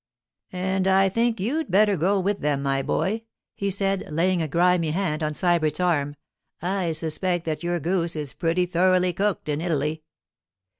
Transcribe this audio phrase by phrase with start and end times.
[0.51, 3.21] 'And I think you'd better go with them, my boy,'
[3.53, 6.15] he said, laying a grimy hand on Sybert's arm.
[6.59, 10.01] 'I suspect that your goose is pretty thoroughly cooked in Italy.